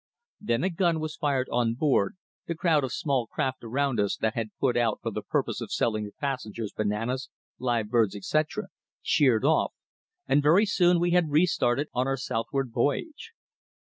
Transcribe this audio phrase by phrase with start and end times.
[0.39, 2.17] Then a gun was fired on board,
[2.47, 5.71] the crowd of small craft around us that had put out for the purpose of
[5.71, 8.69] selling the passengers bananas, live birds, etc.,
[9.03, 9.75] sheered off,
[10.27, 13.33] and very soon we had restarted on our southward voyage.